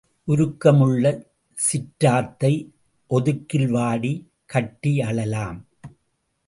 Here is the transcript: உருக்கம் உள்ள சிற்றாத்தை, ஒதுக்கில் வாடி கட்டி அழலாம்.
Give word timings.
உருக்கம் 0.23 0.81
உள்ள 0.81 1.27
சிற்றாத்தை, 1.57 2.71
ஒதுக்கில் 3.09 3.69
வாடி 3.69 4.13
கட்டி 4.45 5.01
அழலாம். 5.01 5.65